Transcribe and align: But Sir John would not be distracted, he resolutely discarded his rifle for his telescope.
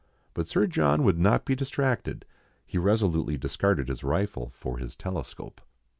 But 0.33 0.47
Sir 0.47 0.65
John 0.65 1.03
would 1.03 1.19
not 1.19 1.45
be 1.45 1.53
distracted, 1.55 2.25
he 2.65 2.79
resolutely 2.79 3.37
discarded 3.37 3.87
his 3.87 4.03
rifle 4.03 4.51
for 4.55 4.79
his 4.79 4.95
telescope. 4.95 5.61